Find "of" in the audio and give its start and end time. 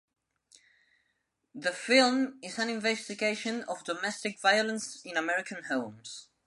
3.65-3.83